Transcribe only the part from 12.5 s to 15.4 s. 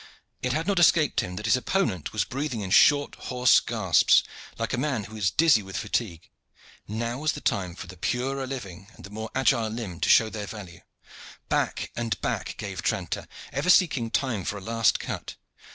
gave Tranter, ever seeking time for a last cut.